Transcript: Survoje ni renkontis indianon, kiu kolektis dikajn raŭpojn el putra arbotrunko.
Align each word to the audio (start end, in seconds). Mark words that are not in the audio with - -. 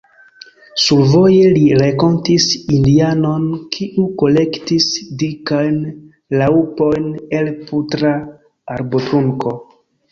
Survoje 0.83 1.51
ni 1.57 1.65
renkontis 1.81 2.47
indianon, 2.77 3.45
kiu 3.77 4.07
kolektis 4.23 4.89
dikajn 5.21 5.79
raŭpojn 6.43 7.09
el 7.43 7.57
putra 7.71 8.17
arbotrunko. 8.81 9.59